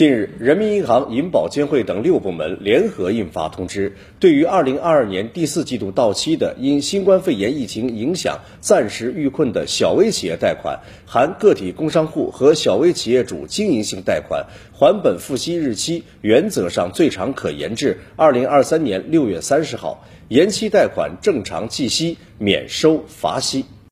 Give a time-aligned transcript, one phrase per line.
[0.00, 20.02] 近日人民银行银保监会等六部门联合印发通知对于二零二二年第四季度到期的因新冠肺炎疫情影响暂时遇困的小微企业贷款含个体工商户和小微企业主经营性贷款还本付息日期原则上最长可延至二零二三年六月三十号。
[20.30, 23.64] 延期贷款正常计息免收罚息。